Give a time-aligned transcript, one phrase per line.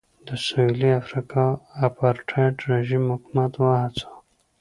[0.27, 1.45] د سوېلي افریقا
[1.87, 4.09] اپارټایډ رژیم حکومت وهڅاوه.